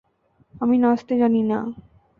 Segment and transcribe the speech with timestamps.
[0.53, 1.57] আমি নাচতে জানিনা।